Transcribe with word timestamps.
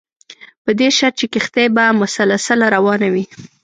په 0.63 0.71
دې 0.79 0.89
شرط 0.97 1.15
چې 1.19 1.25
کښتۍ 1.33 1.67
به 1.75 1.83
مسلسله 2.01 2.65
روانه 2.75 3.07
وي. 3.13 3.25